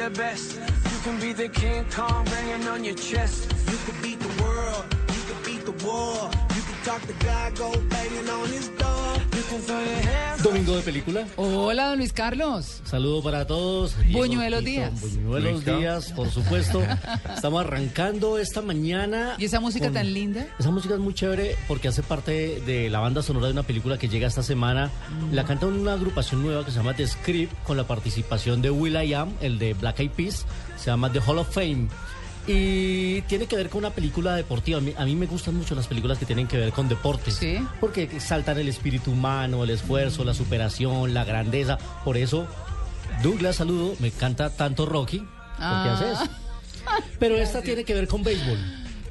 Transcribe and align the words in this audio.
the 0.00 0.10
best. 0.10 0.54
You 0.56 0.98
can 1.02 1.20
be 1.20 1.34
the 1.34 1.48
King 1.48 1.84
Kong 1.90 2.24
banging 2.24 2.66
on 2.68 2.84
your 2.84 2.94
chest. 2.94 3.52
You 3.70 3.76
could 3.84 4.00
beat 4.02 4.18
the 4.18 4.42
world, 4.42 4.84
you 5.08 5.22
could 5.28 5.44
beat 5.44 5.64
the 5.66 5.84
war. 5.84 6.49
You 6.82 6.92
could 6.92 6.92
talk 6.92 7.06
to 7.06 7.26
God, 7.26 7.58
go 7.58 7.70
banging 7.90 8.28
on 8.30 8.48
his 8.48 8.68
door. 8.78 9.14
You 9.36 9.42
can 9.50 9.60
throw 9.60 9.80
your 9.80 10.00
hands. 10.02 10.42
Domingo 10.42 10.76
de 10.76 10.82
película. 10.82 11.26
Hola, 11.36 11.88
don 11.90 11.98
Luis 11.98 12.12
Carlos. 12.12 12.80
Saludo 12.84 13.22
para 13.22 13.46
todos. 13.46 13.94
Buñuelos. 14.10 14.62
Quito, 14.64 14.90
Buñuelos 15.02 15.64
días, 15.64 16.12
por 16.12 16.30
supuesto. 16.30 16.82
Estamos 17.34 17.60
arrancando 17.66 18.38
esta 18.38 18.62
mañana. 18.62 19.34
¿Y 19.36 19.44
esa 19.44 19.60
música 19.60 19.86
con- 19.86 19.94
tan 19.94 20.14
linda? 20.14 20.46
Esa 20.58 20.70
música 20.70 20.94
es 20.94 21.00
muy 21.00 21.12
chévere 21.12 21.56
porque 21.68 21.88
hace 21.88 22.02
parte 22.02 22.60
de 22.64 22.88
la 22.88 23.00
banda 23.00 23.22
sonora 23.22 23.46
de 23.48 23.52
una 23.52 23.62
película 23.64 23.98
que 23.98 24.08
llega 24.08 24.26
esta 24.26 24.42
semana. 24.42 24.90
La 25.32 25.44
canta 25.44 25.66
una 25.66 25.92
agrupación 25.92 26.42
nueva 26.42 26.64
que 26.64 26.70
se 26.70 26.78
llama 26.78 26.94
The 26.94 27.06
Script 27.06 27.52
con 27.64 27.76
la 27.76 27.86
participación 27.86 28.62
de 28.62 28.70
Will 28.70 28.96
I 28.96 29.12
Am, 29.12 29.34
el 29.42 29.58
de 29.58 29.74
Black 29.74 30.00
Eyed 30.00 30.12
Peas. 30.12 30.46
Se 30.78 30.86
llama 30.86 31.12
The 31.12 31.20
Hall 31.20 31.38
of 31.38 31.50
Fame. 31.52 31.88
Y 32.46 33.22
tiene 33.22 33.46
que 33.46 33.56
ver 33.56 33.68
con 33.68 33.80
una 33.80 33.90
película 33.90 34.34
deportiva. 34.34 34.78
A 34.78 34.80
mí, 34.80 34.92
a 34.96 35.04
mí 35.04 35.14
me 35.14 35.26
gustan 35.26 35.54
mucho 35.56 35.74
las 35.74 35.86
películas 35.86 36.18
que 36.18 36.26
tienen 36.26 36.46
que 36.46 36.56
ver 36.56 36.72
con 36.72 36.88
deportes. 36.88 37.34
Sí. 37.34 37.58
Porque 37.80 38.18
saltan 38.20 38.58
el 38.58 38.68
espíritu 38.68 39.12
humano, 39.12 39.62
el 39.64 39.70
esfuerzo, 39.70 40.24
la 40.24 40.34
superación, 40.34 41.14
la 41.14 41.24
grandeza. 41.24 41.78
Por 42.04 42.16
eso, 42.16 42.46
Douglas, 43.22 43.56
saludo, 43.56 43.94
me 44.00 44.08
encanta 44.08 44.50
tanto 44.50 44.86
Rocky. 44.86 45.18
¿Por 45.18 45.26
qué 45.26 45.30
Ah. 45.58 45.94
hace 45.94 46.12
eso? 46.12 46.30
Pero 47.20 47.36
esta 47.36 47.60
tiene 47.62 47.84
que 47.84 47.94
ver 47.94 48.08
con 48.08 48.22
béisbol. 48.22 48.58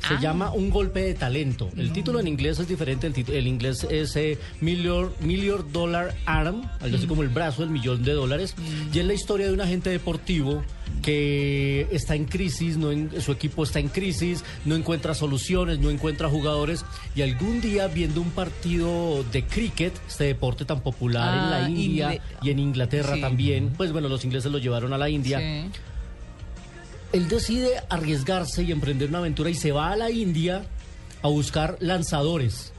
Se 0.08 0.14
Ah. 0.16 0.20
llama 0.22 0.52
Un 0.52 0.70
golpe 0.70 1.02
de 1.02 1.14
talento. 1.14 1.70
El 1.78 1.92
título 1.92 2.20
en 2.20 2.28
inglés 2.28 2.58
es 2.60 2.68
diferente. 2.68 3.08
El, 3.08 3.30
el 3.36 3.48
inglés 3.48 3.86
es 3.90 4.16
eh, 4.16 4.38
Million, 4.62 5.12
Million 5.20 5.72
Dollar 5.72 6.16
Arm, 6.26 6.70
algo 6.80 6.98
así 6.98 7.06
como 7.08 7.22
el 7.24 7.30
brazo 7.30 7.62
del 7.62 7.70
millón 7.72 8.04
de 8.04 8.14
dólares. 8.14 8.56
Y 8.94 9.00
es 9.00 9.06
la 9.06 9.14
historia 9.14 9.48
de 9.48 9.54
un 9.54 9.62
agente 9.62 9.90
deportivo 9.90 10.64
que 11.02 11.88
está 11.92 12.16
en 12.16 12.26
crisis, 12.26 12.78
no 12.78 12.92
en- 12.92 13.22
su 13.22 13.32
equipo 13.32 13.64
está 13.64 13.80
en 13.80 13.90
crisis, 13.90 14.44
no 14.66 14.76
encuentra 14.76 15.14
soluciones, 15.14 15.80
no 15.80 15.90
encuentra 15.90 16.30
jugadores. 16.30 16.86
Y 17.16 17.22
algún 17.22 17.62
día 17.62 17.88
viendo 17.88 18.22
un 18.22 18.32
partido 18.32 19.24
de 19.32 19.44
cricket, 19.44 19.94
este 20.08 20.26
deporte 20.26 20.66
tan 20.66 20.82
popular 20.82 21.34
en 21.34 21.40
Ah, 21.40 21.60
la 21.62 21.70
India 21.70 22.22
y 22.42 22.50
en 22.50 22.60
Inglaterra 22.60 23.16
Sí. 23.16 23.22
también, 23.22 23.70
pues 23.76 23.92
bueno, 23.92 24.08
los 24.10 24.24
ingleses 24.26 24.52
lo 24.52 24.58
llevaron 24.60 24.94
a 24.94 24.98
la 24.98 25.10
India 25.10 25.40
Sí. 25.40 25.70
Él 27.12 27.28
decide 27.28 27.82
arriesgarse 27.90 28.64
y 28.64 28.72
emprender 28.72 29.10
una 29.10 29.20
aventura 29.20 29.50
y 29.50 29.56
se 29.56 29.72
va 29.72 29.92
a 29.92 29.96
la 29.96 30.12
India 30.12 30.64
a 31.22 31.28
buscar 31.28 31.78
lanzadores. 31.80 32.72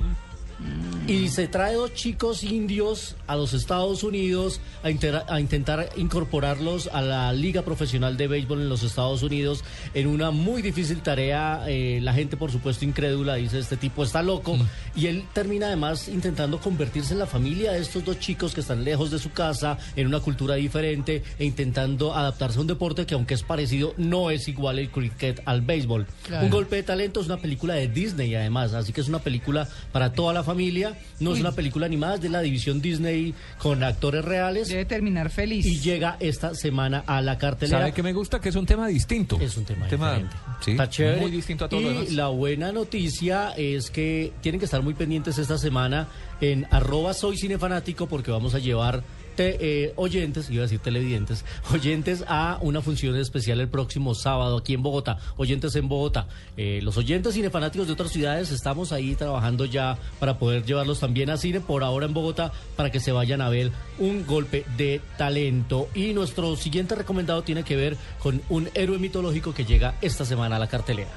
Y 1.10 1.28
se 1.28 1.48
trae 1.48 1.74
dos 1.74 1.92
chicos 1.92 2.44
indios 2.44 3.16
a 3.26 3.34
los 3.34 3.52
Estados 3.52 4.04
Unidos 4.04 4.60
a, 4.84 4.90
intera- 4.90 5.24
a 5.28 5.40
intentar 5.40 5.88
incorporarlos 5.96 6.88
a 6.92 7.02
la 7.02 7.32
Liga 7.32 7.62
Profesional 7.62 8.16
de 8.16 8.28
Béisbol 8.28 8.60
en 8.60 8.68
los 8.68 8.84
Estados 8.84 9.24
Unidos 9.24 9.64
en 9.94 10.06
una 10.06 10.30
muy 10.30 10.62
difícil 10.62 11.00
tarea. 11.02 11.64
Eh, 11.66 11.98
la 12.00 12.12
gente, 12.12 12.36
por 12.36 12.52
supuesto, 12.52 12.84
incrédula 12.84 13.34
dice, 13.34 13.58
este 13.58 13.76
tipo 13.76 14.04
está 14.04 14.22
loco. 14.22 14.56
Y 14.94 15.06
él 15.06 15.24
termina 15.32 15.66
además 15.66 16.06
intentando 16.06 16.60
convertirse 16.60 17.12
en 17.12 17.18
la 17.18 17.26
familia 17.26 17.72
de 17.72 17.80
estos 17.80 18.04
dos 18.04 18.20
chicos 18.20 18.54
que 18.54 18.60
están 18.60 18.84
lejos 18.84 19.10
de 19.10 19.18
su 19.18 19.32
casa, 19.32 19.78
en 19.96 20.06
una 20.06 20.20
cultura 20.20 20.54
diferente 20.54 21.24
e 21.40 21.44
intentando 21.44 22.14
adaptarse 22.14 22.58
a 22.58 22.60
un 22.60 22.68
deporte 22.68 23.04
que 23.04 23.14
aunque 23.14 23.34
es 23.34 23.42
parecido, 23.42 23.94
no 23.96 24.30
es 24.30 24.46
igual 24.46 24.78
el 24.78 24.90
cricket 24.90 25.42
al 25.44 25.60
béisbol. 25.62 26.06
Claro. 26.26 26.44
Un 26.44 26.50
golpe 26.52 26.76
de 26.76 26.82
talento 26.84 27.20
es 27.20 27.26
una 27.26 27.38
película 27.38 27.74
de 27.74 27.88
Disney 27.88 28.32
además, 28.36 28.74
así 28.74 28.92
que 28.92 29.00
es 29.00 29.08
una 29.08 29.18
película 29.18 29.68
para 29.90 30.12
toda 30.12 30.32
la 30.32 30.44
familia, 30.44 30.96
no 31.20 31.34
es 31.34 31.40
una 31.40 31.52
película 31.52 31.86
animada, 31.86 32.14
es 32.14 32.20
de 32.22 32.28
la 32.28 32.40
división 32.40 32.80
Disney 32.80 33.34
con 33.58 33.82
actores 33.82 34.24
reales 34.24 34.68
Debe 34.68 34.84
terminar 34.84 35.30
feliz. 35.30 35.66
y 35.66 35.78
llega 35.80 36.16
esta 36.20 36.54
semana 36.54 37.04
a 37.06 37.20
la 37.20 37.36
cartelera. 37.38 37.78
¿Sabe 37.80 37.92
que 37.92 38.02
me 38.02 38.12
gusta? 38.12 38.40
Que 38.40 38.48
es 38.50 38.56
un 38.56 38.66
tema 38.66 38.86
distinto. 38.88 39.38
Es 39.40 39.56
un 39.56 39.64
tema, 39.64 39.86
diferente. 39.86 40.36
sí, 40.60 40.70
Está 40.72 40.88
chévere. 40.88 41.20
muy 41.20 41.30
distinto 41.30 41.64
a 41.64 41.68
todo 41.68 41.80
y 41.80 41.84
lo 41.84 41.90
demás. 41.90 42.12
la 42.12 42.28
buena 42.28 42.72
noticia 42.72 43.50
es 43.56 43.90
que 43.90 44.32
tienen 44.40 44.58
que 44.58 44.64
estar 44.64 44.82
muy 44.82 44.94
pendientes 44.94 45.38
esta 45.38 45.58
semana 45.58 46.08
en 46.40 46.66
arroba 46.70 47.12
soy 47.14 47.36
cinefanático 47.36 48.06
porque 48.06 48.30
vamos 48.30 48.54
a 48.54 48.58
llevar 48.58 49.02
eh, 49.38 49.92
oyentes, 49.96 50.50
iba 50.50 50.60
a 50.60 50.66
decir 50.66 50.80
televidentes, 50.80 51.44
oyentes 51.72 52.24
a 52.26 52.58
una 52.62 52.80
función 52.80 53.16
especial 53.16 53.60
el 53.60 53.68
próximo 53.68 54.14
sábado 54.14 54.58
aquí 54.58 54.74
en 54.74 54.82
Bogotá, 54.82 55.18
oyentes 55.36 55.74
en 55.76 55.88
Bogotá. 55.88 56.28
Eh, 56.56 56.80
los 56.82 56.96
oyentes 56.96 57.34
cinefanáticos 57.34 57.86
de 57.86 57.92
otras 57.92 58.10
ciudades 58.10 58.50
estamos 58.50 58.92
ahí 58.92 59.14
trabajando 59.14 59.64
ya 59.64 59.98
para 60.18 60.38
poder 60.38 60.64
llevarlos 60.64 61.00
también 61.00 61.30
a 61.30 61.36
cine 61.36 61.60
por 61.60 61.82
ahora 61.82 62.06
en 62.06 62.14
Bogotá 62.14 62.52
para 62.76 62.90
que 62.90 63.00
se 63.00 63.12
vayan 63.12 63.40
a 63.40 63.48
ver 63.48 63.72
un 63.98 64.26
golpe 64.26 64.64
de 64.76 65.00
talento. 65.16 65.88
Y 65.94 66.12
nuestro 66.12 66.56
siguiente 66.56 66.94
recomendado 66.94 67.42
tiene 67.42 67.62
que 67.64 67.76
ver 67.76 67.96
con 68.18 68.42
un 68.48 68.68
héroe 68.74 68.98
mitológico 68.98 69.54
que 69.54 69.64
llega 69.64 69.94
esta 70.00 70.24
semana 70.24 70.56
a 70.56 70.58
la 70.58 70.66
cartelera. 70.66 71.10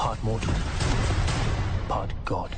Part 0.00 0.24
mortal, 0.24 0.54
part 1.86 2.08
god. 2.24 2.48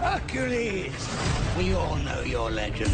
Hercules! 0.00 0.96
We 1.58 1.74
all 1.74 1.96
know 1.96 2.22
your 2.24 2.50
legend. 2.50 2.88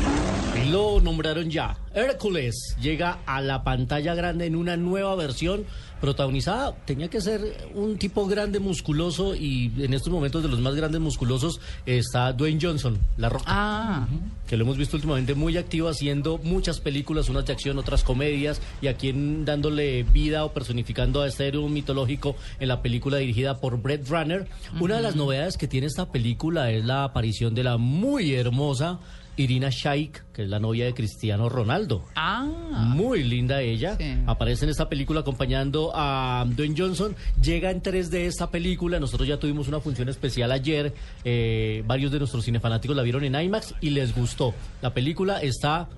Lo 0.73 0.99
nombraron 1.01 1.51
ya. 1.51 1.77
Hércules 1.95 2.75
llega 2.81 3.19
a 3.27 3.41
la 3.41 3.63
pantalla 3.63 4.17
grande 4.17 4.47
en 4.47 4.57
una 4.57 4.77
nueva 4.77 5.15
versión 5.15 5.67
protagonizada. 6.01 6.75
Tenía 6.85 7.09
que 7.09 7.21
ser 7.21 7.69
un 7.75 7.97
tipo 7.99 8.27
grande, 8.27 8.59
musculoso 8.59 9.35
y 9.35 9.73
en 9.79 9.95
estos 9.95 10.13
momentos 10.13 10.43
de 10.43 10.49
los 10.49 10.61
más 10.61 10.75
grandes 10.75 11.01
musculosos 11.01 11.61
está 11.87 12.33
Dwayne 12.33 12.59
Johnson, 12.61 12.99
la 13.17 13.29
roca. 13.29 13.45
Ah, 13.47 14.07
que 14.47 14.57
lo 14.57 14.65
hemos 14.65 14.77
visto 14.77 14.97
últimamente 14.97 15.35
muy 15.35 15.57
activo 15.57 15.89
haciendo 15.89 16.39
muchas 16.43 16.81
películas, 16.81 17.29
unas 17.29 17.47
de 17.47 17.53
acción, 17.55 17.79
otras 17.79 18.05
comedias, 18.05 18.61
y 18.83 18.89
aquí 18.89 19.09
en- 19.09 19.45
dándole 19.45 20.03
vida 20.03 20.45
o 20.45 20.53
personificando 20.53 21.23
a 21.23 21.27
este 21.29 21.49
héroe 21.49 21.69
mitológico 21.71 22.37
en 22.61 22.69
la 22.69 22.83
película 22.83 23.17
dirigida 23.19 23.61
por 23.61 23.81
Brett 23.81 24.07
Runner. 24.09 24.47
Una 24.81 24.97
de 24.97 25.03
las 25.03 25.17
novedades 25.17 25.57
que 25.57 25.69
tiene 25.69 25.87
esta 25.87 26.11
película 26.13 26.71
es 26.71 26.85
la 26.85 27.05
aparición 27.05 27.55
de 27.55 27.65
la 27.65 27.79
muy 27.79 28.35
hermosa 28.35 28.99
Irina 29.37 29.69
Shayk, 29.71 30.25
que 30.33 30.43
es 30.43 30.49
la 30.49 30.59
novia 30.61 30.85
de 30.85 30.95
Cristiano 30.95 31.49
Ronaldo. 31.49 32.05
ah. 32.17 32.47
Muy 32.95 33.23
linda 33.25 33.61
ella. 33.63 33.97
Sí. 33.97 34.17
Aparece 34.27 34.65
en 34.65 34.71
esta 34.71 34.89
película 34.89 35.21
acompañando 35.21 35.93
a 35.95 36.45
Dwayne 36.47 36.75
Johnson. 36.77 37.15
Llega 37.43 37.71
en 37.71 37.83
3D 37.83 38.15
esta 38.27 38.51
película. 38.51 39.01
Nosotros 39.01 39.29
ya 39.29 39.39
tuvimos 39.39 39.69
una 39.69 39.81
función 39.81 40.09
especial 40.09 40.53
ayer. 40.53 40.93
Eh, 41.25 41.83
varios 41.87 42.13
de 42.13 42.19
nuestros 42.19 42.45
cinefanáticos 42.45 42.97
la 42.97 43.03
vieron 43.03 43.25
en 43.25 43.35
IMAX 43.35 43.75
y 43.81 43.91
les 43.91 44.15
gustó. 44.15 44.55
La 44.83 44.93
película 44.95 45.39
está 45.41 45.89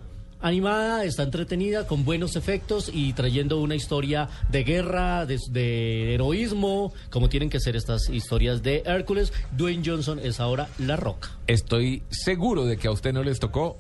animada, 0.41 1.05
está 1.05 1.23
entretenida, 1.23 1.87
con 1.87 2.05
buenos 2.05 2.37
efectos 2.37 2.91
y 2.93 3.13
trayendo 3.13 3.59
una 3.61 3.75
historia 3.75 4.29
de 4.49 4.65
guerra, 4.65 5.27
de, 5.27 5.39
de 5.51 6.15
heroísmo, 6.15 6.93
como 7.11 7.29
tienen 7.29 7.51
que 7.51 7.61
ser 7.61 7.77
estas 7.77 8.09
historias 8.09 8.63
de 8.63 8.83
Hércules. 8.87 9.33
Dwayne 9.57 9.83
Johnson 9.85 10.19
es 10.23 10.41
ahora 10.41 10.69
La 10.79 10.97
Roca. 10.97 11.31
Estoy 11.47 12.03
seguro 12.11 12.65
de 12.65 12.77
que 12.77 12.89
a 12.89 12.93
usted 12.93 13.13
no 13.13 13.23
les 13.23 13.41
tocó 13.41 13.79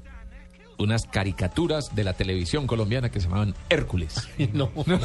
unas 0.79 1.07
caricaturas 1.07 1.95
de 1.95 2.05
la 2.05 2.13
televisión 2.13 2.67
colombiana 2.67 3.11
que 3.11 3.21
se 3.21 3.29
llamaban 3.29 3.55
Hércules. 3.69 4.29
No, 4.53 4.71
no. 4.87 4.99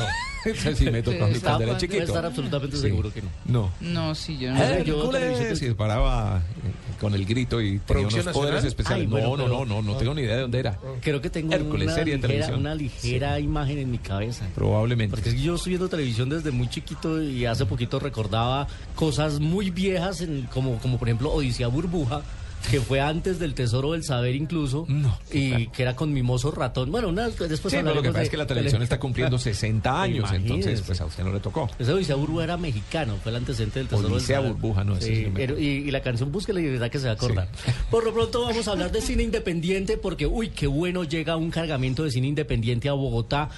Eso 0.45 0.75
sí 0.75 0.89
me 0.89 1.01
tocó 1.01 1.25
a 1.25 1.27
mí 1.27 1.39
cuando 1.39 1.63
era 1.63 1.77
estar 1.77 2.25
absolutamente 2.25 2.77
seguro 2.77 3.11
que 3.11 3.21
no. 3.21 3.29
No. 3.45 3.71
No, 3.81 4.15
sí, 4.15 4.37
yo 4.37 4.51
no. 4.51 4.83
Yo 4.83 5.09
televisión 5.09 5.47
Hércules 5.47 5.61
y 5.61 5.73
paraba 5.73 6.41
eh, 6.63 6.71
con 7.01 7.13
el 7.15 7.25
grito 7.25 7.59
y 7.59 7.79
tenía 7.79 7.85
¿Producción 7.87 8.21
unos 8.21 8.33
poderes 8.33 8.63
nacional? 8.63 8.67
especiales. 8.67 9.01
Ay, 9.01 9.07
no, 9.07 9.11
bueno, 9.11 9.29
no, 9.29 9.43
pero- 9.43 9.65
no, 9.65 9.81
no, 9.81 9.81
no 9.91 9.97
tengo 9.97 10.13
ni 10.13 10.21
idea 10.21 10.35
de 10.35 10.41
dónde 10.43 10.59
era. 10.59 10.79
Creo 11.01 11.19
que 11.19 11.29
tengo 11.29 11.51
Hércules, 11.53 11.87
una, 11.87 11.95
serie 11.95 12.13
de 12.13 12.17
ligera, 12.19 12.27
televisión. 12.45 12.59
una 12.59 12.75
ligera 12.75 13.39
imagen 13.39 13.77
en 13.79 13.91
mi 13.91 13.97
cabeza. 13.97 14.47
Probablemente. 14.55 15.09
Porque 15.17 15.29
es 15.29 15.35
que 15.35 15.41
yo 15.41 15.55
estoy 15.55 15.71
viendo 15.71 15.89
televisión 15.89 16.29
desde 16.29 16.51
muy 16.51 16.69
chiquito 16.69 17.21
y 17.21 17.45
hace 17.45 17.65
poquito 17.65 17.99
recordaba 17.99 18.67
cosas 18.95 19.39
muy 19.39 19.71
viejas, 19.71 20.21
en- 20.21 20.43
como, 20.53 20.77
como 20.77 20.97
por 20.99 21.07
ejemplo 21.09 21.31
Odisea 21.33 21.67
Burbuja, 21.67 22.21
que 22.69 22.79
fue 22.81 22.99
antes 23.01 23.39
del 23.39 23.53
Tesoro 23.53 23.93
del 23.93 24.03
Saber 24.03 24.35
incluso, 24.35 24.85
No, 24.87 25.17
y 25.31 25.49
claro. 25.49 25.71
que 25.73 25.81
era 25.81 25.95
con 25.95 26.13
Mimoso 26.13 26.51
Ratón. 26.51 26.91
Bueno, 26.91 27.09
una, 27.09 27.29
después 27.29 27.71
Sí, 27.73 27.79
pero 27.81 27.95
lo 27.95 28.01
que 28.01 28.09
pasa 28.09 28.19
de 28.19 28.23
es 28.25 28.29
que 28.29 28.37
la 28.37 28.47
televisión 28.47 28.79
tele- 28.79 28.83
está 28.83 28.99
cumpliendo 28.99 29.37
60 29.37 30.01
años, 30.01 30.19
Imagínese. 30.29 30.53
entonces 30.55 30.81
pues 30.81 31.01
a 31.01 31.05
usted 31.05 31.23
no 31.23 31.33
le 31.33 31.39
tocó. 31.39 31.69
Ese 31.79 31.91
Odisea 31.91 32.15
Burbuja 32.15 32.43
era 32.43 32.57
mexicano, 32.57 33.17
fue 33.23 33.31
el 33.31 33.37
antecedente 33.37 33.79
del 33.79 33.87
Tesoro 33.87 34.13
Odisea 34.15 34.37
del 34.37 34.45
Saber. 34.47 34.61
Burbuja, 34.61 34.83
no, 34.83 34.95
Sí, 35.01 35.15
sí 35.15 35.31
pero- 35.33 35.57
y 35.59 35.89
la 35.91 36.01
canción 36.01 36.31
Búsquela 36.31 36.59
y 36.61 36.65
verdad 36.69 36.89
que 36.91 36.99
se 36.99 37.05
va 37.05 37.11
a 37.11 37.15
acordar. 37.15 37.49
Por 37.89 38.03
lo 38.03 38.13
pronto 38.13 38.41
vamos 38.43 38.67
a 38.67 38.71
hablar 38.71 38.91
de 38.91 39.01
cine 39.01 39.23
independiente 39.23 39.97
porque, 39.97 40.25
uy, 40.27 40.49
qué 40.49 40.67
bueno 40.67 41.03
llega 41.03 41.35
un 41.37 41.49
cargamento 41.51 42.03
de 42.03 42.11
cine 42.11 42.27
independiente 42.27 42.89
a 42.89 42.93
Bogotá. 42.93 43.49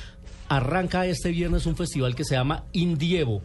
Arranca 0.50 1.06
este 1.08 1.30
viernes 1.32 1.66
un 1.66 1.76
festival 1.76 2.16
que 2.16 2.24
se 2.26 2.36
llama 2.36 2.64
Indievo. 2.74 3.42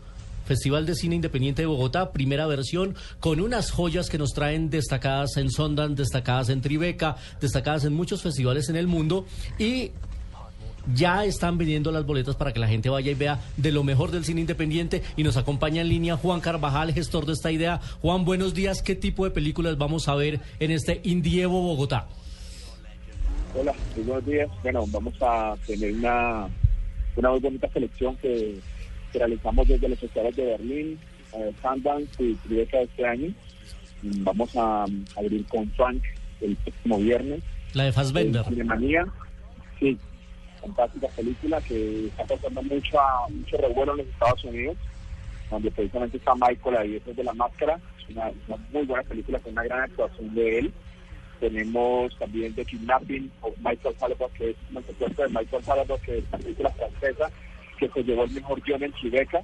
Festival 0.49 0.87
de 0.87 0.95
Cine 0.95 1.15
Independiente 1.15 1.61
de 1.61 1.67
Bogotá, 1.67 2.11
primera 2.11 2.47
versión, 2.47 2.97
con 3.21 3.39
unas 3.39 3.71
joyas 3.71 4.09
que 4.09 4.17
nos 4.17 4.33
traen 4.33 4.71
destacadas 4.71 5.37
en 5.37 5.51
Sondan, 5.51 5.95
destacadas 5.95 6.49
en 6.49 6.63
Tribeca, 6.63 7.17
destacadas 7.39 7.85
en 7.85 7.93
muchos 7.93 8.23
festivales 8.23 8.71
en 8.71 8.77
el 8.77 8.87
mundo. 8.87 9.27
Y 9.59 9.93
Ya 10.95 11.27
están 11.27 11.59
vendiendo 11.59 11.93
las 11.93 12.07
boletas 12.07 12.35
para 12.35 12.55
que 12.55 12.61
la 12.61 12.67
gente 12.67 12.89
vaya 12.89 13.11
y 13.11 13.15
vea 13.15 13.41
de 13.59 13.73
lo 13.73 13.85
mejor 13.85 14.11
del 14.11 14.25
cine 14.25 14.41
independiente 14.41 15.03
y 15.19 15.23
nos 15.23 15.37
acompaña 15.37 15.83
en 15.83 15.91
línea 15.91 16.17
Juan 16.17 16.41
Carvajal, 16.41 16.95
gestor 16.95 17.27
de 17.27 17.35
esta 17.35 17.53
idea. 17.53 17.79
Juan, 18.01 18.25
buenos 18.25 18.55
días. 18.55 18.81
¿Qué 18.81 18.95
tipo 18.95 19.25
de 19.25 19.31
películas 19.31 19.77
vamos 19.77 20.09
a 20.09 20.15
ver 20.15 20.41
en 20.61 20.71
este 20.71 21.03
Indievo 21.05 21.61
Bogotá? 21.61 22.09
Hola, 23.55 23.75
buenos 23.97 24.25
días. 24.25 24.49
Bueno, 24.63 24.87
vamos 24.89 25.15
a 25.21 25.57
tener 25.67 25.93
una, 25.93 26.49
una 27.17 27.31
muy 27.33 27.41
bonita 27.41 27.69
selección 27.71 28.17
que, 28.17 28.59
que 29.13 29.19
realizamos 29.19 29.69
desde 29.69 29.89
los 29.89 29.99
festivales 29.99 30.37
de 30.37 30.45
Berlín, 30.45 30.99
eh, 31.35 31.53
Sundance 31.63 32.23
y 32.23 32.35
Tribeca 32.35 32.81
este 32.81 33.07
año. 33.07 33.33
Mm, 34.03 34.25
Vamos 34.25 34.57
a 34.57 34.85
um, 34.85 35.05
abrir 35.17 35.45
con 35.47 35.71
Frank 35.73 36.03
el 36.41 36.57
próximo 36.57 36.99
viernes. 36.99 37.43
La 37.75 37.85
de 37.85 37.93
Fassbender. 37.93 38.43
en 38.47 38.49
Cinemanía. 38.49 39.07
Sí, 39.79 39.99
fantástica 40.61 41.09
película 41.09 41.61
que 41.61 42.07
está 42.07 42.25
causando 42.25 42.63
mucho, 42.63 42.99
mucho 43.31 43.57
revuelo 43.59 43.93
en 43.93 43.99
los 43.99 44.07
Estados 44.09 44.45
Unidos, 44.45 44.77
donde 45.51 45.71
precisamente 45.71 46.17
está 46.17 46.35
Michael 46.35 46.77
ahí, 46.77 47.03
de 47.05 47.25
la 47.25 47.35
máscara. 47.35 47.79
Es 47.99 48.09
una, 48.11 48.31
una 48.47 48.57
muy 48.73 48.87
buena 48.87 49.03
película 49.05 49.39
con 49.41 49.53
una 49.53 49.65
gran 49.65 49.83
actuación 49.83 50.35
de 50.35 50.59
él. 50.59 50.73
Tenemos 51.41 52.17
también 52.19 52.53
The 52.55 52.65
Kidnapping 52.65 53.31
of 53.43 53.55
Michael 53.59 53.95
Salvador, 53.99 54.31
que 54.37 54.51
es 54.51 54.57
una 54.71 54.83
secuencia 54.83 55.25
de 55.25 55.31
Michael 55.31 55.63
Salvador, 55.63 56.01
que 56.01 56.19
es 56.19 56.25
una 56.29 56.39
película 56.39 56.71
francesa 56.71 57.31
que 57.79 57.89
se 57.89 58.03
llevó 58.03 58.25
el 58.25 58.31
mejor 58.33 58.61
guion 58.63 58.83
en 58.83 58.93
Tribeca. 58.93 59.41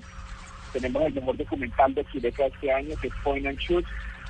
Tenemos 0.73 1.03
el 1.05 1.15
mejor 1.15 1.37
documental 1.37 1.95
de 1.95 2.05
de 2.15 2.29
este 2.29 2.73
año, 2.73 2.97
que 3.01 3.07
es 3.09 3.15
Point 3.23 3.47
and 3.47 3.59
Shoot, 3.59 3.85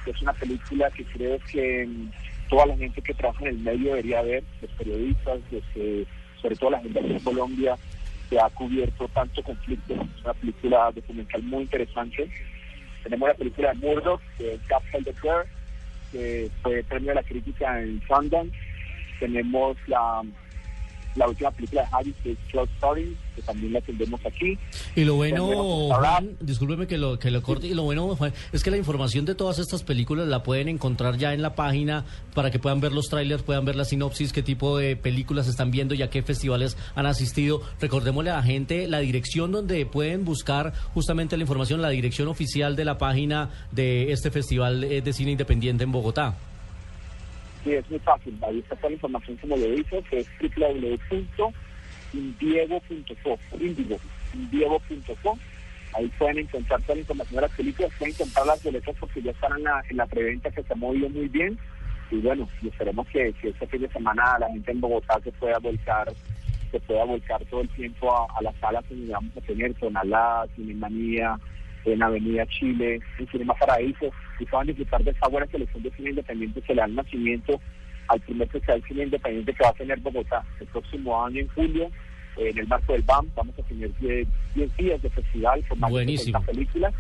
que 0.04 0.10
es 0.10 0.22
una 0.22 0.32
película 0.34 0.90
que 0.90 1.04
creo 1.04 1.38
que 1.50 1.86
mm, 1.86 2.10
toda 2.50 2.66
la 2.66 2.76
gente 2.76 3.00
que 3.00 3.14
trabaja 3.14 3.42
en 3.44 3.48
el 3.48 3.58
medio 3.58 3.90
debería 3.90 4.22
ver, 4.22 4.44
los 4.60 4.70
periodistas, 4.72 5.40
los 5.50 5.64
que- 5.72 6.06
sobre 6.40 6.56
todo 6.56 6.70
la 6.70 6.80
gente 6.80 6.98
en 7.00 7.18
Colombia, 7.20 7.76
que 8.28 8.38
ha 8.38 8.50
cubierto 8.50 9.08
tanto 9.08 9.42
conflicto. 9.42 9.94
Es 9.94 10.24
una 10.24 10.34
película 10.34 10.92
documental 10.92 11.42
muy 11.42 11.62
interesante. 11.62 12.28
Tenemos 13.02 13.28
la 13.28 13.34
película 13.34 13.72
de 13.72 13.78
Murdoch, 13.78 14.20
de 14.38 14.58
Capital 14.66 15.04
the 15.04 15.12
Care, 15.14 15.48
que 16.12 16.50
fue 16.62 16.82
premio 16.84 17.08
de 17.10 17.14
la 17.16 17.22
crítica 17.22 17.80
en 17.82 18.02
Sundance. 18.06 18.54
Tenemos 19.18 19.76
la, 19.86 20.22
la 21.16 21.28
última 21.28 21.50
película 21.50 21.82
de 21.82 21.88
Harry, 21.92 22.14
que 22.22 22.32
es 22.32 22.38
Short 22.52 22.70
Story, 22.74 23.16
que 23.34 23.42
también 23.42 23.72
la 23.72 23.80
tendremos 23.80 24.20
aquí. 24.26 24.58
Y 24.94 25.04
lo 25.04 25.16
bueno, 25.16 25.46
Juan, 25.88 26.36
discúlpeme 26.40 26.86
que 26.86 26.98
lo, 26.98 27.18
que 27.18 27.30
lo 27.30 27.42
corte, 27.42 27.66
y 27.66 27.74
lo 27.74 27.82
bueno, 27.82 28.14
Juan, 28.16 28.32
es 28.52 28.62
que 28.62 28.70
la 28.70 28.76
información 28.76 29.24
de 29.24 29.34
todas 29.34 29.58
estas 29.58 29.82
películas 29.82 30.26
la 30.28 30.42
pueden 30.42 30.68
encontrar 30.68 31.16
ya 31.16 31.34
en 31.34 31.42
la 31.42 31.54
página 31.54 32.04
para 32.34 32.50
que 32.50 32.58
puedan 32.58 32.80
ver 32.80 32.92
los 32.92 33.08
trailers, 33.08 33.42
puedan 33.42 33.64
ver 33.64 33.76
la 33.76 33.84
sinopsis, 33.84 34.32
qué 34.32 34.42
tipo 34.42 34.78
de 34.78 34.96
películas 34.96 35.48
están 35.48 35.70
viendo 35.70 35.94
y 35.94 36.02
a 36.02 36.10
qué 36.10 36.22
festivales 36.22 36.76
han 36.94 37.06
asistido. 37.06 37.62
Recordémosle 37.80 38.30
a 38.30 38.36
la 38.36 38.42
gente 38.42 38.86
la 38.88 38.98
dirección 38.98 39.52
donde 39.52 39.86
pueden 39.86 40.24
buscar 40.24 40.72
justamente 40.94 41.36
la 41.36 41.42
información, 41.42 41.82
la 41.82 41.90
dirección 41.90 42.28
oficial 42.28 42.76
de 42.76 42.84
la 42.84 42.98
página 42.98 43.50
de 43.72 44.12
este 44.12 44.30
Festival 44.30 44.84
eh, 44.84 45.02
de 45.02 45.12
Cine 45.12 45.32
Independiente 45.32 45.84
en 45.84 45.92
Bogotá. 45.92 46.36
Sí, 47.64 47.72
es 47.72 47.90
muy 47.90 47.98
fácil. 48.00 48.38
Ahí 48.46 48.58
está 48.58 48.76
toda 48.76 48.90
la 48.90 48.94
información, 48.94 49.36
como 49.38 49.56
lo 49.56 49.66
dice, 49.66 50.02
que 50.10 50.18
es 50.18 50.28
www.indiego.co, 50.38 53.38
indigo, 53.58 53.96
indiego.co. 54.34 55.38
Ahí 55.94 56.08
pueden 56.18 56.38
encontrar 56.38 56.82
toda 56.82 56.96
la 56.96 57.00
información 57.00 57.36
de 57.36 57.42
las 57.42 57.52
películas, 57.52 57.92
pueden 57.98 58.14
comprar 58.14 58.46
las 58.46 58.62
boletas 58.62 58.94
porque 59.00 59.22
ya 59.22 59.30
están 59.30 59.56
en 59.56 59.64
la, 59.64 59.82
en 59.88 59.96
la 59.96 60.06
preventa 60.06 60.50
que 60.50 60.62
se 60.62 60.72
ha 60.72 60.76
movido 60.76 61.08
muy 61.08 61.28
bien. 61.28 61.58
Y 62.10 62.16
bueno, 62.16 62.48
y 62.60 62.68
esperemos 62.68 63.06
que, 63.08 63.32
que 63.40 63.48
este 63.48 63.66
fin 63.66 63.80
de 63.80 63.88
semana 63.88 64.36
la 64.38 64.50
gente 64.50 64.72
en 64.72 64.80
Bogotá 64.80 65.18
se 65.24 65.32
pueda 65.32 65.58
volcar 65.58 66.12
se 66.70 66.80
pueda 66.80 67.04
volcar 67.04 67.44
todo 67.46 67.60
el 67.60 67.68
tiempo 67.70 68.12
a, 68.12 68.26
a 68.36 68.42
las 68.42 68.54
salas 68.56 68.84
que 68.86 68.96
vamos 69.08 69.30
a 69.36 69.40
tener, 69.42 69.72
Tonalá, 69.74 70.44
Cinemanía, 70.56 71.38
en 71.84 72.02
Avenida 72.02 72.46
Chile, 72.46 73.00
en 73.18 73.28
Cinema 73.28 73.54
Paraíso, 73.54 74.10
y 74.40 74.44
puedan 74.46 74.66
disfrutar 74.68 75.02
de 75.04 75.10
esta 75.10 75.28
buena 75.28 75.46
selección 75.48 75.82
de 75.82 75.90
cine 75.92 76.10
independiente 76.10 76.60
que 76.62 76.74
le 76.74 76.80
da 76.80 76.86
el 76.86 76.94
nacimiento 76.94 77.60
al 78.08 78.20
primer 78.20 78.48
festival 78.48 78.80
de 78.82 78.88
cine 78.88 79.02
independiente 79.04 79.54
que 79.54 79.64
va 79.64 79.70
a 79.70 79.74
tener 79.74 79.98
Bogotá 80.00 80.44
el 80.60 80.66
próximo 80.68 81.24
año 81.24 81.40
en 81.40 81.48
julio. 81.48 81.90
eh, 82.36 82.50
en 82.50 82.58
el 82.58 82.66
marco 82.66 82.92
del 82.92 83.02
BAM 83.02 83.28
vamos 83.36 83.54
a 83.58 83.62
tener 83.62 83.90
10 84.00 84.26
10 84.54 84.76
días 84.76 85.02
de 85.02 85.10
festival 85.10 85.64
con 85.68 85.78
más 85.80 85.90
Buenísimo. 85.90 86.38
de 86.38 86.44
60 86.46 86.52
películas. 86.52 86.94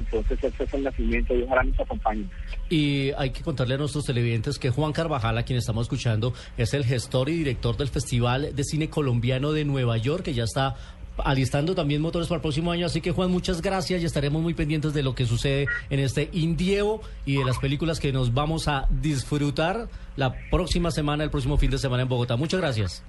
Entonces, 0.00 0.42
este 0.42 0.64
es 0.64 0.74
el 0.74 0.82
nacimiento 0.82 1.36
y 1.36 1.42
ojalá 1.42 1.62
nos 1.62 1.78
acompañen. 1.78 2.28
Y 2.68 3.12
hay 3.16 3.30
que 3.30 3.42
contarle 3.42 3.74
a 3.74 3.78
nuestros 3.78 4.04
televidentes 4.04 4.58
que 4.58 4.70
Juan 4.70 4.92
Carvajal, 4.92 5.38
a 5.38 5.44
quien 5.44 5.56
estamos 5.56 5.82
escuchando, 5.82 6.34
es 6.58 6.74
el 6.74 6.84
gestor 6.84 7.28
y 7.28 7.34
director 7.38 7.76
del 7.76 7.88
Festival 7.88 8.54
de 8.56 8.64
Cine 8.64 8.90
Colombiano 8.90 9.52
de 9.52 9.64
Nueva 9.64 9.96
York, 9.96 10.24
que 10.24 10.34
ya 10.34 10.42
está 10.42 10.74
alistando 11.18 11.74
también 11.74 12.00
motores 12.02 12.28
para 12.28 12.36
el 12.36 12.42
próximo 12.42 12.70
año. 12.72 12.86
Así 12.86 13.00
que 13.00 13.12
Juan, 13.12 13.30
muchas 13.30 13.62
gracias 13.62 14.02
y 14.02 14.04
estaremos 14.04 14.42
muy 14.42 14.54
pendientes 14.54 14.94
de 14.94 15.02
lo 15.02 15.14
que 15.14 15.26
sucede 15.26 15.66
en 15.90 16.00
este 16.00 16.28
Indievo 16.32 17.02
y 17.24 17.36
de 17.38 17.44
las 17.44 17.58
películas 17.58 18.00
que 18.00 18.12
nos 18.12 18.34
vamos 18.34 18.68
a 18.68 18.86
disfrutar 18.90 19.88
la 20.16 20.34
próxima 20.50 20.90
semana, 20.90 21.24
el 21.24 21.30
próximo 21.30 21.56
fin 21.58 21.70
de 21.70 21.78
semana 21.78 22.02
en 22.02 22.08
Bogotá. 22.08 22.36
Muchas 22.36 22.60
gracias. 22.60 23.04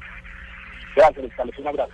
Gracias, 0.96 1.26
Carlos. 1.36 1.56
Un 1.60 1.68
abrazo. 1.68 1.92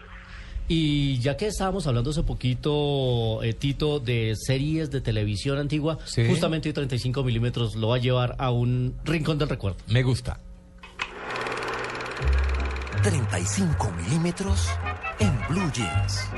Y 0.68 1.19
ya 1.19 1.36
que 1.36 1.48
estábamos 1.48 1.86
hablando 1.88 2.12
hace 2.12 2.24
poquito, 2.24 3.44
eh, 3.44 3.54
Tito, 3.54 4.00
de 4.00 4.36
series 4.38 4.90
de 4.90 5.02
televisión 5.02 5.57
antigua, 5.57 5.98
Sí. 6.06 6.25
justamente 6.30 6.72
35 6.72 7.24
milímetros 7.24 7.75
lo 7.75 7.90
va 7.90 7.96
a 7.98 8.00
llevar 8.00 8.36
a 8.38 8.52
un 8.52 8.96
rincón 9.04 9.38
del 9.38 9.50
recuerdo. 9.50 9.80
Me 9.88 10.02
gusta. 10.04 10.40
35 13.04 13.92
milímetros 13.92 14.69
en 15.21 15.39
Blue 15.50 15.71
Jeans. 15.71 16.31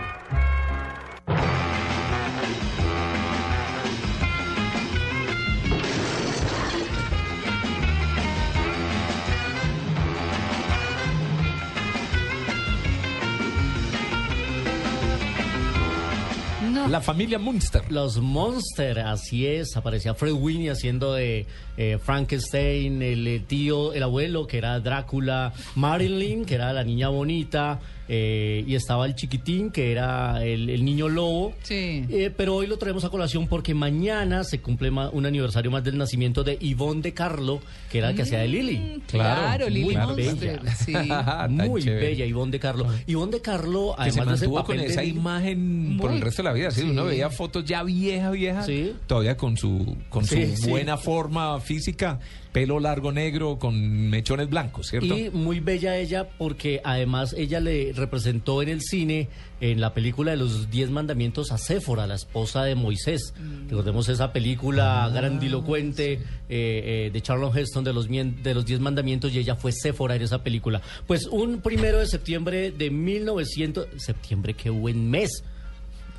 La 16.94 17.02
familia 17.02 17.40
Munster. 17.40 17.82
Los 17.90 18.20
Monster, 18.22 19.00
así 19.00 19.48
es, 19.48 19.76
aparecía 19.76 20.14
Fred 20.14 20.34
Winnie 20.34 20.70
haciendo 20.70 21.14
de 21.14 21.48
eh, 21.76 21.98
Frankenstein, 21.98 23.02
el, 23.02 23.26
eh, 23.26 23.40
tío, 23.40 23.94
el 23.94 24.04
abuelo 24.04 24.46
que 24.46 24.60
era 24.60 24.80
Drácula, 24.80 25.54
Marilyn 25.74 26.46
que 26.46 26.54
era 26.54 26.72
la 26.72 26.84
niña 26.84 27.10
bonita, 27.10 27.80
eh, 28.10 28.64
y 28.68 28.76
estaba 28.76 29.06
el 29.06 29.16
chiquitín 29.16 29.72
que 29.72 29.92
era 29.92 30.44
el, 30.44 30.70
el 30.70 30.84
niño 30.84 31.08
lobo. 31.10 31.54
Sí. 31.64 32.06
Eh, 32.10 32.32
pero 32.36 32.56
hoy 32.56 32.68
lo 32.68 32.78
traemos 32.78 33.04
a 33.06 33.10
colación 33.10 33.48
porque 33.48 33.74
mañana 33.74 34.44
se 34.44 34.60
cumple 34.60 34.92
ma- 34.92 35.10
un 35.10 35.26
aniversario 35.26 35.72
más 35.72 35.84
del 35.84 35.98
nacimiento 35.98 36.44
de 36.44 36.58
Yvonne 36.58 37.02
de 37.02 37.14
Carlo, 37.14 37.62
que 37.92 38.00
era 38.00 38.10
la 38.10 38.16
que 38.16 38.24
hacía 38.24 38.40
de 38.40 38.48
Lily. 38.48 39.02
Claro, 39.08 39.42
Claro, 39.42 39.70
Lili 39.70 39.84
muy 39.86 39.96
Monster. 39.98 40.60
bella. 40.62 40.76
Sí. 40.76 40.94
Muy 41.50 41.82
chévere. 41.82 42.08
bella 42.08 42.26
Ivonne 42.26 42.52
de 42.52 42.60
Carlo. 42.60 42.88
Ivonne 43.08 43.32
de 43.34 43.42
Carlo, 43.42 43.96
que 43.98 44.12
se 44.12 44.20
además 44.20 44.40
de 44.40 44.46
ese 44.46 44.46
mantuvo 44.48 44.56
con 44.56 44.64
papel 44.76 44.80
de 44.82 44.88
esa 44.88 45.04
imagen 45.04 45.98
por 46.00 46.12
el 46.12 46.22
resto 46.22 46.42
de 46.44 46.50
la 46.50 46.54
vida. 46.54 46.72
Sí, 46.72 46.82
sí. 46.82 46.90
Uno 46.90 47.06
veía 47.06 47.30
fotos 47.30 47.66
ya 47.66 47.84
vieja, 47.84 48.32
vieja, 48.32 48.64
Sí. 48.64 48.94
todavía 49.08 49.38
con 49.38 49.58
su 49.58 49.96
con 50.10 50.26
Sí, 50.26 50.56
su 50.56 50.64
sí. 50.64 50.70
buena 50.70 50.98
forma 50.98 51.60
física, 51.60 52.20
pelo 52.52 52.80
largo 52.80 53.12
negro 53.12 53.58
con 53.58 54.10
mechones 54.10 54.50
blancos, 54.50 54.88
¿cierto? 54.88 55.18
Y 55.18 55.30
muy 55.32 55.60
bella 55.60 55.98
ella 55.98 56.28
porque 56.38 56.82
además 56.84 57.34
ella 57.38 57.60
le 57.60 57.93
representó 57.96 58.62
en 58.62 58.70
el 58.70 58.82
cine, 58.82 59.30
en 59.62 59.80
la 59.82 59.94
película 59.94 60.32
de 60.32 60.38
los 60.38 60.70
Diez 60.70 60.90
Mandamientos 60.90 61.52
a 61.52 61.58
Séfora, 61.58 62.08
la 62.08 62.16
esposa 62.16 62.64
de 62.64 62.76
Moisés. 62.76 63.34
Recordemos 63.70 64.10
esa 64.10 64.34
película 64.34 65.10
grandilocuente 65.14 66.14
eh, 66.14 66.20
eh, 66.50 67.10
de 67.12 67.22
Charlton 67.22 67.58
Heston 67.58 67.84
de 67.84 67.94
los, 67.94 68.08
de 68.10 68.54
los 68.54 68.66
Diez 68.66 68.80
Mandamientos 68.80 69.34
y 69.34 69.40
ella 69.40 69.56
fue 69.56 69.72
Séfora 69.72 70.16
en 70.16 70.22
esa 70.22 70.44
película. 70.44 70.82
Pues 71.08 71.26
un 71.28 71.62
primero 71.62 72.00
de 72.00 72.08
septiembre 72.08 72.72
de 72.72 72.90
1900... 72.90 73.88
Septiembre, 73.98 74.54
qué 74.54 74.70
buen 74.70 75.10
mes. 75.10 75.44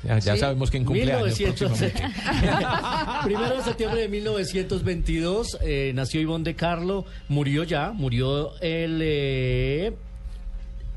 ya 0.03 0.19
ya 0.19 0.33
Sí. 0.35 0.39
sabemos 0.39 0.69
quién 0.71 0.85
cumpleaños 0.85 1.39
1900. 1.39 1.79
próximamente. 1.79 2.19
Primero 3.23 3.57
de 3.57 3.63
septiembre 3.63 4.01
de 4.01 4.07
1922 4.09 5.57
eh, 5.61 5.91
nació 5.95 6.21
Ivonne 6.21 6.43
de 6.43 6.55
Carlo, 6.55 7.05
murió 7.27 7.63
ya, 7.63 7.91
murió 7.91 8.51
el, 8.61 8.99
eh, 9.01 9.93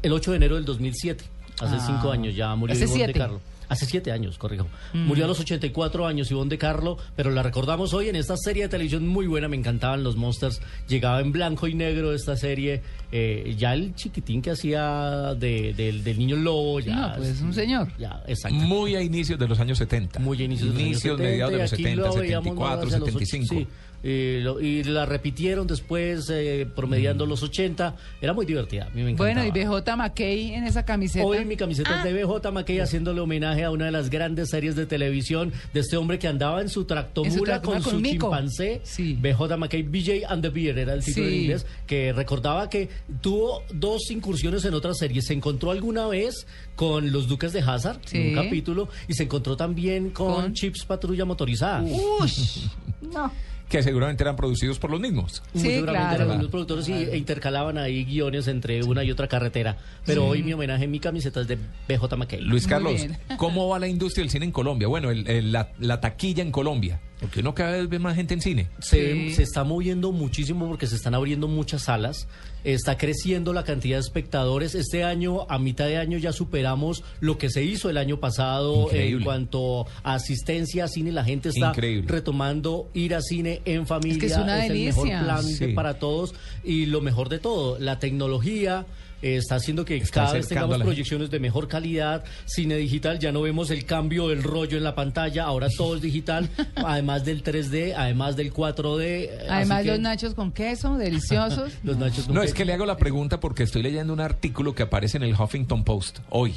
el 0.02 0.12
8 0.12 0.30
de 0.32 0.36
enero 0.36 0.54
del 0.56 0.64
2007, 0.64 1.24
hace 1.60 1.76
Ah. 1.76 1.84
cinco 1.86 2.10
años 2.12 2.34
ya 2.34 2.54
murió 2.54 2.74
Ivonne 2.76 2.90
de 2.90 2.96
siete. 3.06 3.18
Carlo. 3.18 3.40
Hace 3.68 3.86
siete 3.86 4.12
años, 4.12 4.38
corrijo. 4.38 4.66
Murió 4.94 5.24
a 5.24 5.28
los 5.28 5.40
84 5.40 6.06
años 6.06 6.30
Ivonne 6.30 6.48
de 6.50 6.58
Carlo, 6.58 6.96
pero 7.16 7.30
la 7.30 7.42
recordamos 7.42 7.92
hoy 7.94 8.08
en 8.08 8.16
esta 8.16 8.36
serie 8.36 8.62
de 8.64 8.68
televisión 8.68 9.06
muy 9.06 9.26
buena, 9.26 9.46
me 9.48 9.56
encantaban 9.56 10.02
los 10.02 10.16
Monsters. 10.16 10.60
Llegaba 10.88 11.20
en 11.20 11.32
blanco 11.32 11.66
y 11.68 11.74
negro 11.74 12.12
esta 12.14 12.36
serie. 12.36 12.82
eh, 13.10 13.54
ya 13.56 13.72
el 13.72 13.94
chiquitín 13.94 14.42
que 14.42 14.50
hacía 14.50 15.34
de- 15.34 15.72
del- 15.72 16.04
del 16.04 16.18
niño 16.18 16.36
lobo, 16.36 16.78
ya. 16.78 16.94
No, 16.94 17.14
pues 17.16 17.40
un 17.40 17.54
señor. 17.54 17.88
Ya, 17.98 18.22
exacto. 18.26 18.54
Muy 18.58 18.96
a 18.96 19.00
inicios 19.02 19.38
de 19.38 19.48
los 19.48 19.58
años 19.60 19.78
70. 19.78 20.18
Muy 20.20 20.42
a 20.42 20.44
inicios 20.44 20.74
de 20.74 20.74
los 20.74 20.82
años 20.82 21.00
70, 21.00 21.22
mediados 21.22 21.52
de 21.52 21.58
y 21.58 21.62
los 21.62 21.72
aquí 21.72 21.82
70, 21.84 22.06
lo 22.08 22.14
veíamos 22.16 22.44
más 22.56 22.68
74, 22.78 22.86
hacia 22.86 22.98
los 22.98 23.08
ocho- 23.08 23.18
75. 23.18 23.54
sí, 23.54 23.66
eh, 24.04 24.40
lo- 24.42 24.60
y 24.60 24.84
la 24.84 25.06
repitieron 25.06 25.66
después, 25.66 26.28
eh, 26.30 26.66
promediando 26.76 27.24
los 27.24 27.42
80. 27.42 27.96
Era 28.20 28.34
muy 28.34 28.44
divertida. 28.44 28.84
A 28.88 28.90
mí 28.90 29.02
me 29.02 29.14
Bueno, 29.14 29.42
y 29.42 29.48
encantaba. 29.48 29.80
BJ 29.80 29.96
McKay 29.96 30.54
en 30.54 30.64
esa 30.64 30.84
camiseta. 30.84 31.24
Hoy 31.24 31.46
mi 31.46 31.56
camiseta 31.56 31.96
es 31.98 32.04
de 32.04 32.12
BJ 32.12 32.50
McKay 32.52 32.80
haciéndole 32.80 33.20
homenaje 33.20 33.57
a 33.64 33.70
una 33.70 33.86
de 33.86 33.92
las 33.92 34.10
grandes 34.10 34.48
series 34.50 34.76
de 34.76 34.86
televisión 34.86 35.52
de 35.74 35.80
este 35.80 35.96
hombre 35.96 36.18
que 36.18 36.28
andaba 36.28 36.60
en 36.62 36.68
su 36.68 36.78
En 36.78 36.82
su 36.82 36.86
tractomula 36.86 37.44
tractomula 37.44 37.60
con 37.60 37.82
con 37.82 37.92
su 37.92 38.00
mico. 38.00 38.26
chimpancé. 38.30 38.80
Sí. 38.84 39.14
BJ 39.20 39.56
McKay, 39.56 39.82
BJ 39.82 40.24
and 40.28 40.42
the 40.42 40.48
Beard 40.50 40.78
era 40.78 40.94
el 40.94 41.04
título 41.04 41.26
en 41.26 41.32
Sí. 41.32 41.38
inglés, 41.40 41.66
que 41.86 42.12
recordaba 42.12 42.70
que 42.70 42.88
tuvo 43.20 43.62
dos 43.72 44.10
incursiones 44.10 44.64
en 44.64 44.74
otras 44.74 44.98
series. 44.98 45.26
Se 45.26 45.32
encontró 45.34 45.70
alguna 45.70 46.06
vez 46.06 46.46
con 46.76 47.10
los 47.12 47.26
Duques 47.28 47.52
de 47.52 47.60
Hazard, 47.60 47.98
en 48.12 48.28
un 48.38 48.44
capítulo, 48.44 48.88
y 49.08 49.14
se 49.14 49.24
encontró 49.24 49.56
también 49.56 50.10
con, 50.10 50.34
Con- 50.34 50.52
Chips 50.54 50.84
Patrulla 50.84 51.24
Motorizada. 51.24 51.82
Ush. 51.82 52.66
No. 53.00 53.30
Que 53.68 53.82
seguramente 53.82 54.22
eran 54.22 54.34
producidos 54.36 54.78
por 54.78 54.90
los 54.90 54.98
mismos. 54.98 55.42
Sí, 55.52 55.60
seguramente 55.60 56.16
claro. 56.16 56.24
eran 56.30 56.38
los 56.42 56.50
productores 56.50 56.88
y, 56.88 56.92
e 56.94 57.16
intercalaban 57.18 57.76
ahí 57.76 58.04
guiones 58.04 58.48
entre 58.48 58.82
una 58.82 59.04
y 59.04 59.10
otra 59.10 59.28
carretera. 59.28 59.76
Pero 60.06 60.26
hoy 60.26 60.42
mi 60.42 60.52
homenaje 60.54 60.84
en 60.84 60.90
mi 60.90 61.00
camiseta 61.00 61.42
es 61.42 61.48
de 61.48 61.58
BJ 61.88 62.16
McKay. 62.16 62.40
Luis 62.40 62.66
Carlos. 62.66 63.06
¿cómo 63.36 63.68
va 63.68 63.78
la 63.78 63.86
industria 63.88 64.22
del 64.22 64.30
cine 64.30 64.46
en 64.46 64.52
Colombia? 64.52 64.88
Bueno, 64.88 65.10
el- 65.10 65.28
el- 65.28 65.52
la, 65.52 65.68
la 65.78 66.00
taquilla 66.00 66.42
en 66.42 66.50
Colombia. 66.50 67.00
Porque 67.20 67.40
uno 67.40 67.52
cada 67.54 67.72
vez 67.72 67.88
ve 67.88 67.98
más 67.98 68.14
gente 68.14 68.34
en 68.34 68.40
cine. 68.40 68.68
Se, 68.78 69.12
Sí. 69.12 69.34
se 69.34 69.42
está 69.42 69.64
moviendo 69.64 70.12
muchísimo 70.12 70.68
porque 70.68 70.86
se 70.86 70.94
están 70.94 71.14
abriendo 71.14 71.48
muchas 71.48 71.82
salas, 71.82 72.28
está 72.62 72.96
creciendo 72.96 73.52
la 73.52 73.64
cantidad 73.64 73.96
de 73.96 74.02
espectadores. 74.02 74.76
Este 74.76 75.02
año, 75.02 75.44
a 75.48 75.58
mitad 75.58 75.86
de 75.86 75.96
año, 75.96 76.16
ya 76.18 76.32
superamos 76.32 77.02
lo 77.20 77.36
que 77.36 77.50
se 77.50 77.64
hizo 77.64 77.90
el 77.90 77.96
año 77.96 78.20
pasado 78.20 78.84
Increíble. 78.84 79.16
en 79.18 79.24
cuanto 79.24 79.86
a 80.04 80.14
asistencia 80.14 80.84
a 80.84 80.88
cine. 80.88 81.10
La 81.10 81.24
gente 81.24 81.48
está 81.48 81.70
Increíble. 81.70 82.06
retomando 82.08 82.88
ir 82.94 83.14
a 83.16 83.20
cine 83.20 83.62
en 83.64 83.86
familia. 83.88 84.12
Es 84.14 84.20
que 84.20 84.26
es 84.26 84.36
una 84.36 84.64
el 84.64 84.72
delicia. 84.72 85.02
mejor 85.02 85.24
plan 85.24 85.46
de- 85.46 85.52
Sí. 85.54 85.66
para 85.74 85.98
todos. 85.98 86.34
Y 86.62 86.86
lo 86.86 87.00
mejor 87.00 87.28
de 87.30 87.40
todo, 87.40 87.78
la 87.80 87.98
tecnología. 87.98 88.86
Eh, 89.22 89.36
está 89.36 89.56
haciendo 89.56 89.84
que 89.84 89.96
Está 89.96 90.22
cada 90.24 90.32
vez 90.34 90.48
tengamos 90.48 90.78
proyecciones 90.82 91.30
de 91.30 91.40
mejor 91.40 91.66
calidad, 91.68 92.24
cine 92.46 92.76
digital, 92.76 93.18
ya 93.18 93.32
no 93.32 93.42
vemos 93.42 93.70
el 93.70 93.84
cambio 93.84 94.28
del 94.28 94.42
rollo 94.42 94.76
en 94.78 94.84
la 94.84 94.94
pantalla, 94.94 95.44
ahora 95.44 95.68
todo 95.76 95.96
es 95.96 96.02
digital, 96.02 96.48
además 96.76 97.24
del 97.24 97.42
3D, 97.42 97.94
además 97.96 98.36
del 98.36 98.52
4D. 98.52 99.00
eh, 99.02 99.30
Además, 99.48 99.82
que- 99.82 99.88
los 99.88 100.00
nachos 100.00 100.34
con 100.34 100.52
queso, 100.52 100.96
deliciosos. 100.96 101.72
los 101.82 101.96
nachos 101.98 102.26
con 102.26 102.34
No, 102.34 102.42
es 102.42 102.54
que 102.54 102.64
le 102.64 102.72
hago 102.72 102.86
la 102.86 102.96
pregunta 102.96 103.40
porque 103.40 103.62
estoy 103.64 103.82
leyendo 103.82 104.12
un 104.12 104.20
artículo 104.20 104.74
que 104.74 104.82
aparece 104.84 105.16
en 105.16 105.22
el 105.24 105.34
Huffington 105.34 105.84
Post 105.84 106.20
hoy. 106.30 106.54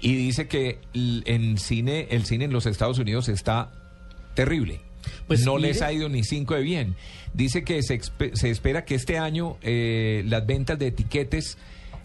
Y 0.00 0.16
dice 0.16 0.48
que 0.48 0.78
en 0.94 1.58
cine, 1.58 2.08
el 2.10 2.24
cine 2.24 2.46
en 2.46 2.52
los 2.52 2.66
Estados 2.66 2.98
Unidos 2.98 3.28
está 3.28 3.70
terrible. 4.34 4.80
Pues 5.26 5.44
no 5.44 5.56
mire- 5.56 5.68
les 5.68 5.82
ha 5.82 5.92
ido 5.92 6.08
ni 6.08 6.24
cinco 6.24 6.54
de 6.54 6.62
bien. 6.62 6.94
Dice 7.34 7.64
que 7.64 7.82
se, 7.82 8.00
se 8.34 8.50
espera 8.50 8.84
que 8.84 8.94
este 8.94 9.18
año 9.18 9.56
eh, 9.62 10.22
las 10.26 10.44
ventas 10.46 10.78
de 10.78 10.88
etiquetes 10.88 11.56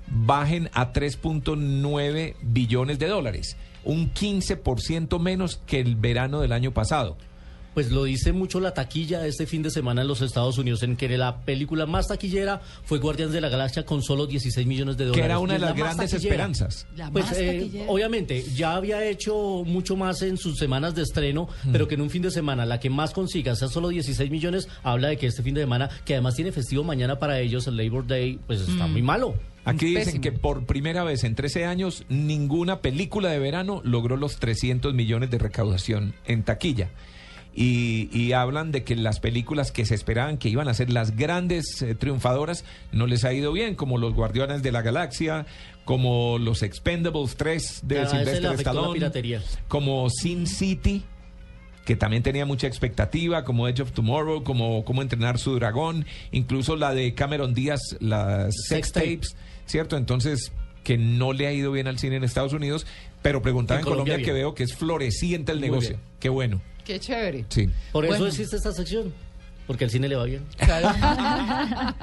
bajen 0.10 0.70
a 0.74 0.94
3.9 0.94 2.36
billones 2.42 3.00
de 3.00 3.08
dólares, 3.08 3.58
un 3.84 4.14
15% 4.14 5.20
menos 5.20 5.62
que 5.66 5.80
el 5.80 5.96
verano 5.96 6.42
del 6.42 6.52
año 6.52 6.74
pasado. 6.74 7.18
Pues 7.77 7.91
lo 7.91 8.05
dice 8.05 8.34
mucho 8.34 8.60
la 8.60 8.74
taquilla 8.74 9.19
de 9.19 9.29
este 9.29 9.46
fin 9.46 9.62
de 9.62 9.69
semana 9.69 10.01
en 10.01 10.07
los 10.07 10.24
Estados 10.24 10.57
Unidos, 10.57 10.81
en 10.81 10.98
que 10.98 11.15
la 11.15 11.41
película 11.41 11.86
más 11.86 12.07
taquillera 12.07 12.60
fue 12.84 12.98
Guardianes 12.98 13.36
de 13.36 13.39
la 13.39 13.50
Galaxia 13.50 13.86
con 13.86 14.01
solo 14.01 14.25
16 14.25 14.65
millones 14.65 14.98
de 14.98 15.05
dólares. 15.05 15.22
Que 15.22 15.25
era 15.27 15.38
una 15.38 15.53
de 15.53 15.60
las 15.60 15.77
la 15.77 15.84
grandes 15.84 16.12
esperanzas. 16.12 16.88
La 16.96 17.12
Pues 17.12 17.31
eh, 17.34 17.86
obviamente 17.88 18.43
ya 18.55 18.75
había 18.75 19.05
hecho 19.05 19.62
mucho 19.63 19.96
más 19.96 20.24
en 20.24 20.38
sus 20.38 20.57
semanas 20.57 20.96
de 20.96 21.03
estreno, 21.03 21.50
pero 21.72 21.88
que 21.88 21.93
en 21.93 22.01
un 22.01 22.10
fin 22.10 22.24
de 22.24 22.31
semana 22.31 22.65
la 22.65 22.79
que 22.79 22.89
más 22.89 23.12
consiga 23.12 23.55
sea 23.55 23.67
solo 23.67 23.89
16 23.89 24.31
millones, 24.31 24.67
habla 24.81 25.10
de 25.10 25.17
que 25.17 25.27
este 25.27 25.43
fin 25.43 25.53
de 25.53 25.62
semana, 25.62 25.88
que 26.03 26.15
además 26.15 26.34
tiene 26.34 26.51
festivo 26.51 26.84
mañana 26.84 27.19
para 27.19 27.39
ellos, 27.39 27.67
el 27.67 27.77
Labor 27.77 28.07
Day, 28.07 28.39
pues 28.48 28.60
está 28.62 28.88
muy 28.88 29.03
malo. 29.03 29.36
Aquí 29.65 29.86
dicen 29.86 30.05
Pésimo. 30.05 30.22
que 30.24 30.31
por 30.31 30.65
primera 30.65 31.03
vez 31.03 31.24
en 31.24 31.36
13 31.36 31.65
años 31.65 32.05
ninguna 32.10 32.81
película 32.81 33.29
de 33.29 33.38
verano 33.38 33.81
logró 33.84 34.17
los 34.17 34.38
300 34.38 34.96
millones 34.96 35.29
de 35.29 35.38
recaudación 35.38 36.15
en 36.25 36.41
taquilla. 36.41 36.89
Y, 37.60 38.08
y 38.16 38.34
hablan 38.34 38.72
de 38.72 38.84
que 38.84 38.96
las 38.96 39.20
películas 39.20 39.72
que 39.72 39.84
se 39.84 39.96
esperaban 39.96 40.38
que 40.38 40.48
iban 40.48 40.68
a 40.68 40.76
ser 40.76 40.92
las 40.92 41.16
grandes 41.16 41.82
eh, 41.82 41.96
triunfadoras 41.96 42.64
no 42.92 43.08
les 43.08 43.26
ha 43.26 43.34
ido 43.34 43.52
bien, 43.52 43.74
como 43.74 43.98
Los 43.98 44.14
Guardianes 44.14 44.62
de 44.62 44.72
la 44.72 44.84
Galaxia, 44.84 45.48
como 45.84 46.38
Los 46.38 46.62
Expendables 46.62 47.36
3 47.36 47.80
de 47.84 47.96
se 47.96 48.02
le 48.02 48.08
Sylvester 48.26 48.52
Stallone, 48.54 49.10
como 49.68 50.08
Sin 50.12 50.46
City, 50.46 51.04
que 51.84 51.96
también 51.96 52.22
tenía 52.22 52.46
mucha 52.46 52.68
expectativa, 52.68 53.44
como 53.44 53.68
Edge 53.68 53.82
of 53.82 53.92
Tomorrow, 53.92 54.44
como 54.44 54.86
Cómo 54.86 55.02
entrenar 55.02 55.40
su 55.40 55.56
dragón, 55.56 56.06
incluso 56.32 56.76
la 56.76 56.94
de 56.94 57.16
Cameron 57.16 57.56
Díaz, 57.56 57.80
las 58.00 58.54
sex 58.54 58.68
Sex 58.68 58.92
tape. 58.92 59.16
tapes, 59.16 59.36
¿cierto? 59.66 59.98
Entonces, 59.98 60.52
que 60.84 61.00
no 61.00 61.34
le 61.34 61.48
ha 61.48 61.54
ido 61.54 61.72
bien 61.72 61.88
al 61.88 61.98
cine 61.98 62.18
en 62.18 62.24
Estados 62.24 62.54
Unidos, 62.54 62.86
pero 63.24 63.42
preguntaba 63.42 63.80
En 63.80 63.88
en 63.88 63.90
Colombia, 63.90 64.14
Colombia 64.14 64.26
que 64.32 64.38
veo 64.38 64.54
que 64.54 64.62
es 64.64 64.76
floreciente 64.76 65.52
el 65.54 65.60
Muy 65.60 65.70
negocio. 65.70 65.90
bien. 65.92 66.02
Qué 66.20 66.30
bueno. 66.30 66.62
Qué 66.88 67.00
chévere. 67.01 67.44
Sí. 67.50 67.70
Por 67.91 68.06
eso 68.06 68.13
Bueno. 68.13 68.27
existe 68.27 68.56
esta 68.56 68.72
sección, 68.72 69.13
porque 69.67 69.84
al 69.84 69.89
cine 69.91 70.08
le 70.08 70.15
va 70.15 70.24
bien. 70.24 70.46
Claro. 70.58 70.88